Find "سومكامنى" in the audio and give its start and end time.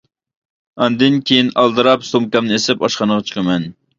2.11-2.57